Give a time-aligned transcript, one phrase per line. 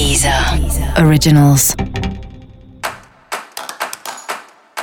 [0.00, 0.32] Deezer
[1.04, 1.76] Originals.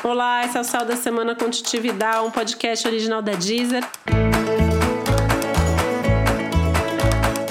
[0.03, 3.83] Olá, esse é o Céu da Semana Contitividade, um podcast original da Deezer.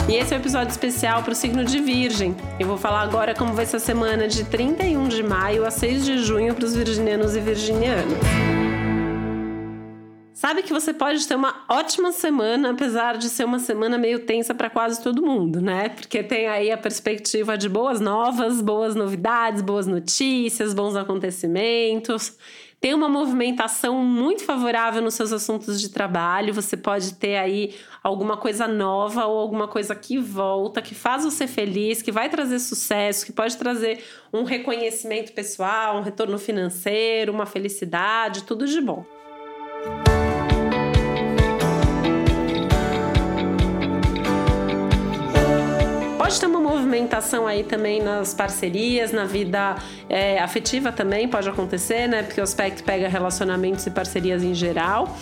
[0.09, 2.37] E esse é o um episódio especial para o signo de Virgem.
[2.61, 6.05] Eu vou falar agora como vai ser a semana de 31 de maio a 6
[6.05, 8.56] de junho para os virginianos e virginianas.
[10.47, 14.55] Sabe que você pode ter uma ótima semana, apesar de ser uma semana meio tensa
[14.55, 15.89] para quase todo mundo, né?
[15.89, 22.39] Porque tem aí a perspectiva de boas novas, boas novidades, boas notícias, bons acontecimentos.
[22.81, 26.55] Tem uma movimentação muito favorável nos seus assuntos de trabalho.
[26.55, 31.49] Você pode ter aí alguma coisa nova ou alguma coisa que volta, que faz você
[31.49, 33.99] feliz, que vai trazer sucesso, que pode trazer
[34.33, 39.05] um reconhecimento pessoal, um retorno financeiro, uma felicidade, tudo de bom.
[46.27, 49.77] Pode ter uma movimentação aí também nas parcerias, na vida
[50.09, 52.25] é, afetiva também pode acontecer, né?
[52.25, 55.17] Porque o aspecto pega relacionamentos e parcerias em geral.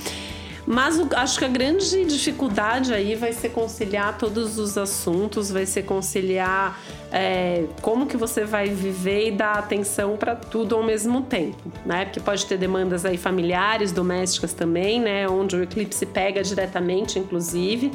[0.67, 5.67] Mas o, acho que a grande dificuldade aí vai ser conciliar todos os assuntos, vai
[5.67, 6.81] ser conciliar
[7.13, 12.07] é, como que você vai viver e dar atenção para tudo ao mesmo tempo, né?
[12.07, 15.29] Porque pode ter demandas aí familiares, domésticas também, né?
[15.29, 17.93] Onde o eclipse pega diretamente, inclusive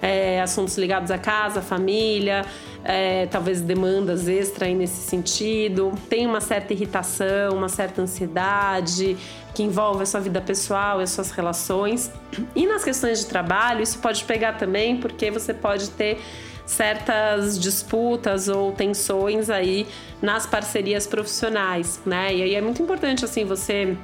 [0.00, 2.44] é, assuntos ligados à casa, família,
[2.84, 5.92] é, talvez demandas extra aí nesse sentido.
[6.08, 9.16] Tem uma certa irritação, uma certa ansiedade
[9.54, 12.12] que envolve a sua vida pessoal e as suas relações.
[12.54, 16.20] E nas questões de trabalho, isso pode pegar também, porque você pode ter
[16.66, 19.86] certas disputas ou tensões aí
[20.20, 22.34] nas parcerias profissionais, né?
[22.34, 23.96] E aí é muito importante assim você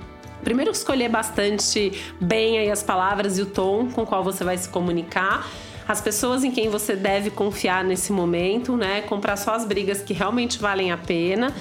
[0.44, 4.68] primeiro escolher bastante bem aí as palavras e o tom com qual você vai se
[4.68, 5.46] comunicar
[5.92, 9.02] as pessoas em quem você deve confiar nesse momento, né?
[9.02, 11.54] Comprar só as brigas que realmente valem a pena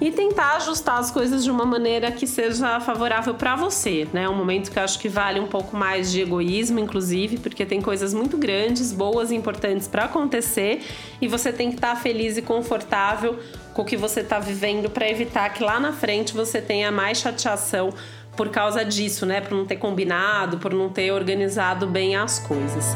[0.00, 4.28] e tentar ajustar as coisas de uma maneira que seja favorável para você, né?
[4.28, 7.80] Um momento que eu acho que vale um pouco mais de egoísmo, inclusive, porque tem
[7.80, 10.82] coisas muito grandes, boas e importantes para acontecer
[11.20, 13.38] e você tem que estar tá feliz e confortável
[13.72, 17.18] com o que você está vivendo para evitar que lá na frente você tenha mais
[17.18, 17.90] chateação
[18.36, 19.40] por causa disso, né?
[19.40, 22.94] Por não ter combinado, por não ter organizado bem as coisas.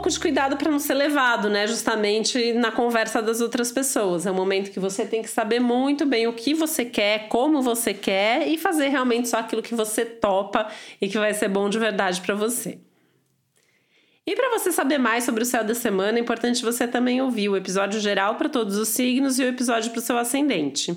[0.00, 1.66] Pouco de cuidado para não ser levado, né?
[1.66, 4.24] Justamente na conversa das outras pessoas.
[4.24, 7.60] É um momento que você tem que saber muito bem o que você quer, como
[7.60, 10.66] você quer e fazer realmente só aquilo que você topa
[11.02, 12.78] e que vai ser bom de verdade para você.
[14.26, 17.50] E para você saber mais sobre o céu da semana, é importante você também ouvir
[17.50, 20.96] o episódio geral para todos os signos e o episódio para o seu ascendente.